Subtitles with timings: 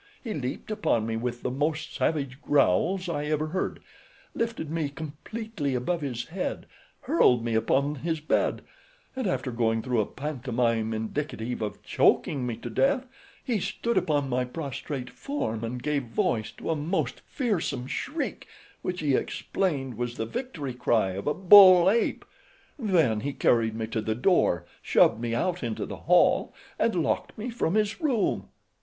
[0.23, 3.79] He leaped upon me with the most savage growls I ever heard,
[4.33, 6.65] lifted me completely above his head,
[7.01, 8.63] hurled me upon his bed,
[9.15, 13.05] and after going through a pantomime indicative of choking me to death
[13.43, 18.47] he stood upon my prostrate form and gave voice to a most fearsome shriek,
[18.81, 22.25] which he explained was the victory cry of a bull ape.
[22.79, 27.37] Then he carried me to the door, shoved me out into the hall and locked
[27.37, 28.47] me from his room."